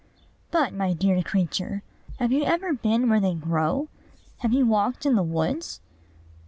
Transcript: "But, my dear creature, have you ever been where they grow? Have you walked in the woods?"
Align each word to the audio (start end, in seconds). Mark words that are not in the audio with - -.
"But, 0.49 0.73
my 0.73 0.93
dear 0.93 1.21
creature, 1.21 1.83
have 2.17 2.31
you 2.31 2.43
ever 2.43 2.73
been 2.73 3.07
where 3.07 3.19
they 3.19 3.35
grow? 3.35 3.87
Have 4.39 4.51
you 4.51 4.65
walked 4.65 5.05
in 5.05 5.13
the 5.13 5.21
woods?" 5.21 5.79